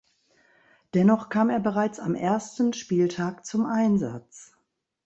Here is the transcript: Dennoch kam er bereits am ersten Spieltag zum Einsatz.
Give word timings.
Dennoch 0.95 1.29
kam 1.29 1.51
er 1.51 1.59
bereits 1.59 1.99
am 1.99 2.15
ersten 2.15 2.73
Spieltag 2.73 3.45
zum 3.45 3.67
Einsatz. 3.67 4.53